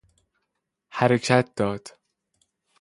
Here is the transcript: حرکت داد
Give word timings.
حرکت 0.89 1.55
داد 1.55 1.87